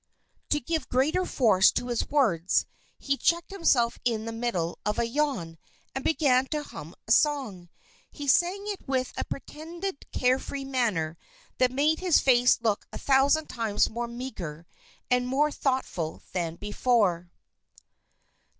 To 0.49 0.59
give 0.59 0.89
greater 0.89 1.25
force 1.27 1.69
to 1.73 1.89
his 1.89 2.09
words, 2.09 2.65
he 2.97 3.17
checked 3.17 3.51
himself 3.51 3.99
in 4.03 4.25
the 4.25 4.31
middle 4.31 4.79
of 4.83 4.97
a 4.97 5.05
yawn, 5.05 5.59
and 5.93 6.03
began 6.03 6.47
to 6.47 6.63
hum 6.63 6.95
a 7.07 7.11
song. 7.11 7.69
He 8.09 8.27
sang 8.27 8.63
it 8.69 8.79
with 8.87 9.13
a 9.15 9.23
pretended 9.25 10.11
care 10.11 10.39
free 10.39 10.65
manner 10.65 11.19
that 11.59 11.71
made 11.71 11.99
his 11.99 12.17
face 12.19 12.57
look 12.63 12.87
a 12.91 12.97
thousand 12.97 13.45
times 13.45 13.91
more 13.91 14.07
meagre 14.07 14.65
and 15.11 15.27
more 15.27 15.51
thoughtful 15.51 16.23
than 16.33 16.55
before. 16.55 17.29